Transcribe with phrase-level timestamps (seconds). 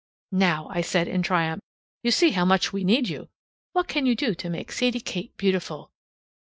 [0.33, 1.61] "Now," said I, in triumph,
[2.01, 3.29] "you see how much we need you.
[3.73, 5.91] What can you do to make Sadie Kate beautiful?"